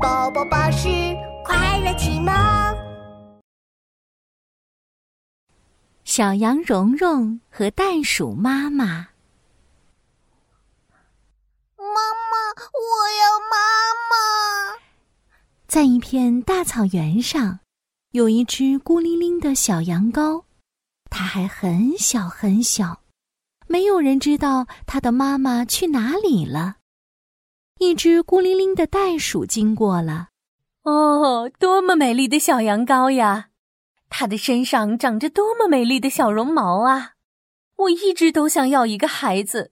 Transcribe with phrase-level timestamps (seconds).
[0.00, 0.88] 宝宝巴士
[1.44, 2.32] 快乐启蒙。
[6.04, 9.08] 小羊蓉蓉和袋鼠妈妈。
[11.76, 11.84] 妈
[12.30, 13.56] 妈，我要妈
[14.08, 14.78] 妈。
[15.66, 17.58] 在一片大草原上，
[18.12, 20.44] 有一只孤零零的小羊羔，
[21.10, 23.02] 它还很小很小，
[23.66, 26.77] 没有人知道它的妈妈去哪里了。
[27.78, 30.30] 一只孤零零的袋鼠经过了，
[30.82, 33.50] 哦，多么美丽的小羊羔呀！
[34.10, 37.12] 它的身上长着多么美丽的小绒毛啊！
[37.76, 39.70] 我一直都想要一个孩子。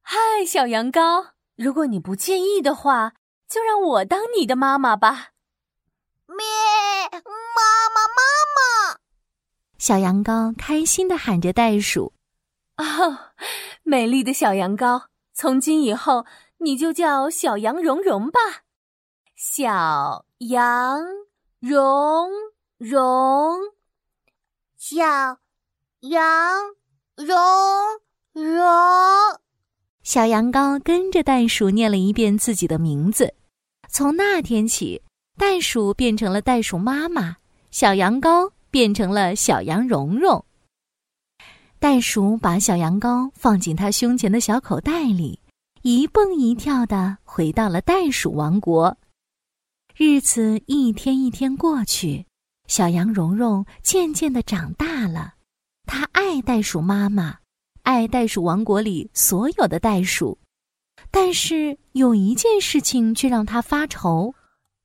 [0.00, 3.12] 嗨，小羊羔，如果你不介意的话，
[3.46, 5.32] 就让我当你的妈妈吧。
[6.26, 6.46] 咩，
[7.10, 8.98] 妈妈，妈妈！
[9.76, 12.14] 小羊羔开心的喊着袋鼠。
[12.78, 13.18] 哦，
[13.82, 15.02] 美丽的小羊羔，
[15.34, 16.24] 从今以后。
[16.62, 18.38] 你就叫小羊蓉蓉吧，
[19.34, 21.02] 小羊
[21.58, 22.30] 蓉
[22.78, 23.58] 蓉，
[24.76, 25.02] 小
[26.02, 26.20] 羊
[27.16, 27.36] 蓉
[28.32, 28.64] 蓉。
[30.04, 33.34] 小羊羔跟着袋鼠念了一遍自己的名字。
[33.88, 35.02] 从那天起，
[35.36, 37.38] 袋鼠变成了袋鼠妈妈，
[37.72, 40.44] 小羊羔变成了小羊蓉蓉。
[41.80, 45.40] 袋鼠把小羊羔放进它胸前的小口袋里。
[45.84, 48.96] 一蹦一跳的回到了袋鼠王国，
[49.96, 52.24] 日子一天一天过去，
[52.68, 55.34] 小羊蓉蓉渐渐的长大了。
[55.84, 57.38] 它爱袋鼠妈妈，
[57.82, 60.38] 爱袋鼠王国里所有的袋鼠，
[61.10, 64.32] 但是有一件事情却让它发愁：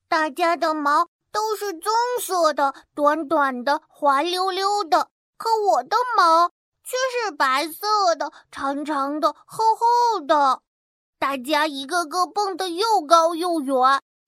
[0.09, 6.49] 大家的毛都是棕色的，短短的，滑溜溜的，可我的毛
[6.83, 10.63] 却是白色的，长长的，厚厚的。
[11.19, 13.73] 大家一个个蹦得又高又远，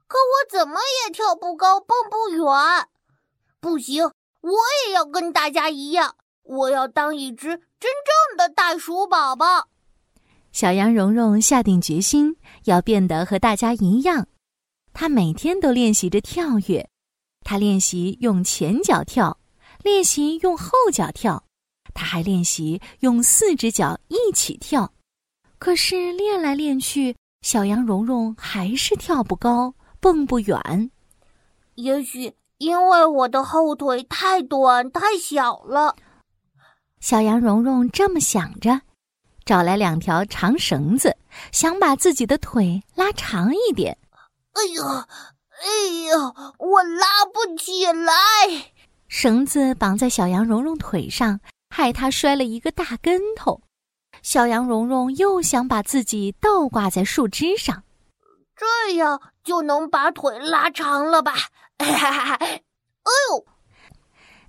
[0.08, 2.88] 可我怎么也跳不高，蹦不远。
[3.60, 4.52] 不行，我
[4.86, 7.92] 也要跟大家一样，我要当一只真
[8.28, 9.68] 正的袋鼠宝宝。
[10.52, 14.28] 小羊蓉蓉下定决心要变得和大家一样，
[14.94, 16.90] 她每天都练习着跳跃。
[17.46, 19.40] 她练习用前脚跳，
[19.84, 21.44] 练习用后脚跳，
[21.94, 24.92] 她还练习用四只脚一起跳。
[25.60, 30.90] 可是练来练去，小羊蓉蓉还是跳不高，蹦不远。
[31.76, 35.96] 也许因为我的后腿太短太小了。
[37.02, 38.82] 小羊蓉蓉这么想着，
[39.46, 41.16] 找来两条长绳子，
[41.52, 43.98] 想把自己的腿拉长一点。
[44.54, 45.08] 哎呀，
[45.62, 45.68] 哎
[46.10, 48.14] 呀，我拉不起来！
[49.08, 51.40] 绳子绑在小羊蓉蓉腿上，
[51.70, 53.62] 害它摔了一个大跟头。
[54.22, 57.84] 小羊蓉蓉又想把自己倒挂在树枝上，
[58.56, 61.34] 这样就能把腿拉长了吧？
[61.78, 62.62] 哎
[63.32, 63.46] 呦！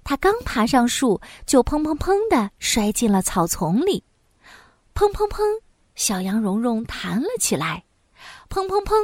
[0.02, 4.04] 它刚爬上树，就砰砰砰的摔进了草丛里。
[4.94, 5.40] 砰砰砰，
[5.94, 7.84] 小羊蓉蓉弹了起来。
[8.48, 8.94] 砰砰砰，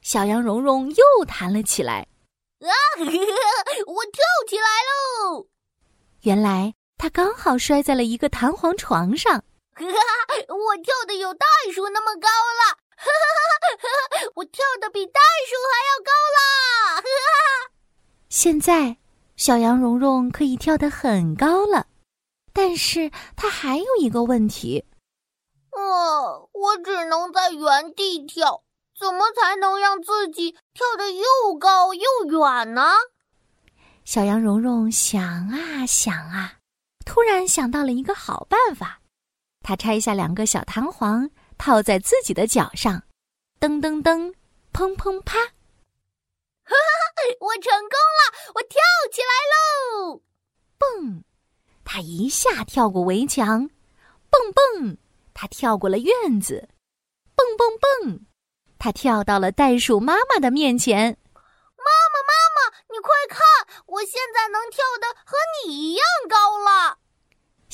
[0.00, 2.06] 小羊蓉蓉又弹了起来。
[2.60, 2.72] 啊！
[2.96, 5.46] 我跳起来喽！
[6.22, 9.44] 原来他刚好摔在了一个弹簧床上。
[9.74, 12.78] 哈哈，我跳的有袋鼠那么高了！
[12.96, 13.26] 哈哈
[13.78, 16.94] 哈，我跳的比袋鼠还要高啦！
[16.96, 17.72] 哈哈，
[18.28, 18.96] 现在
[19.36, 21.88] 小羊蓉蓉可以跳得很高了，
[22.52, 24.86] 但是它还有一个问题。
[25.72, 28.62] 哦，我只能在原地跳，
[28.96, 32.92] 怎么才能让自己跳得又高又远呢？
[34.04, 36.58] 小羊蓉蓉想啊想啊，
[37.04, 39.00] 突然想到了一个好办法。
[39.64, 43.02] 他拆下两个小弹簧，套在自己的脚上，
[43.58, 44.34] 噔噔噔，
[44.74, 45.38] 砰砰啪！
[46.66, 48.20] 哈哈，我成功了！
[48.56, 48.78] 我跳
[49.10, 50.20] 起来喽！
[50.76, 51.24] 蹦，
[51.82, 53.70] 他一下跳过围墙，
[54.28, 54.98] 蹦蹦，
[55.32, 56.68] 他跳过了院子，
[57.34, 58.26] 蹦蹦蹦，
[58.78, 61.16] 他跳到了袋鼠妈妈的面前。
[61.32, 63.40] 妈妈，妈妈，你快看，
[63.86, 66.33] 我现在能跳的和你一样高了！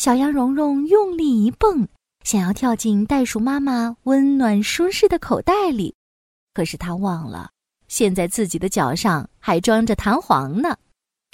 [0.01, 1.87] 小羊蓉蓉用力一蹦，
[2.25, 5.95] 想要跳进袋鼠妈妈温暖舒适的口袋里，
[6.55, 7.51] 可是它忘了，
[7.87, 10.79] 现在自己的脚上还装着弹簧呢。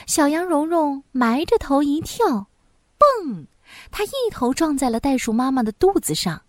[0.09, 2.49] 小羊蓉蓉埋着头一跳，
[2.99, 3.47] 蹦，
[3.93, 6.43] 它一头撞在了袋鼠妈妈的肚子上，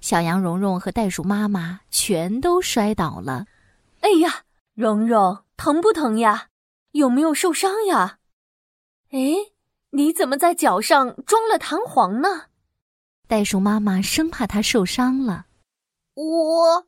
[0.00, 3.46] 小羊蓉蓉和袋鼠妈妈全都摔倒了。
[4.00, 4.42] 哎呀，
[4.74, 6.48] 蓉蓉，疼不疼呀？
[6.90, 8.18] 有没有受伤呀？
[9.12, 9.51] 哎。
[9.94, 12.46] 你怎么在脚上装了弹簧呢？
[13.28, 15.46] 袋鼠妈妈生怕它受伤了。
[16.14, 16.86] 我，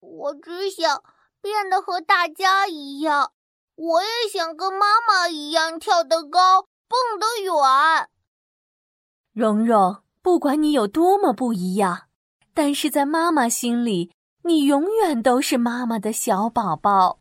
[0.00, 1.02] 我只想
[1.40, 3.32] 变变得和大家一样。
[3.74, 8.08] 我也想跟妈妈一样跳得高，蹦得远。
[9.32, 12.08] 蓉蓉，不管你有多么不一样，
[12.54, 14.12] 但是在妈妈心里，
[14.44, 17.18] 你永远都是妈妈的小宝宝。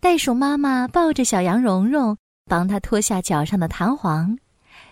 [0.00, 4.38] 袋鼠妈妈抱着小羊蓉蓉，帮他脱下脚上的弹簧。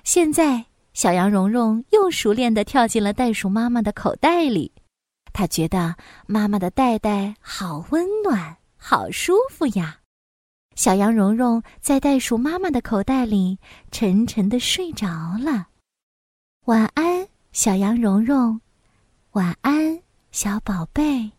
[0.03, 4.73] 现在，小羊蓉蓉又熟练地跳进了袋鼠妈妈的口袋里。
[5.33, 5.97] 他觉得
[6.27, 9.99] 妈妈的袋袋好温暖，好舒服呀。
[10.77, 13.59] 小羊蓉蓉在袋鼠妈妈的口袋里
[13.91, 15.07] 沉沉的睡着
[15.41, 15.69] 了。
[16.67, 18.61] 晚安，小羊蓉蓉。
[19.33, 20.01] 晚安，
[20.33, 21.33] 小宝贝。